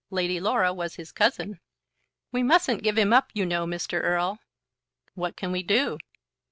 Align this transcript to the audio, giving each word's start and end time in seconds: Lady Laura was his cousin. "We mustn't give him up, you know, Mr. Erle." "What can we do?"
Lady 0.09 0.39
Laura 0.39 0.73
was 0.73 0.95
his 0.95 1.11
cousin. 1.11 1.59
"We 2.31 2.41
mustn't 2.41 2.81
give 2.81 2.97
him 2.97 3.13
up, 3.13 3.29
you 3.35 3.45
know, 3.45 3.67
Mr. 3.67 4.03
Erle." 4.03 4.39
"What 5.13 5.35
can 5.37 5.51
we 5.51 5.61
do?" 5.61 5.99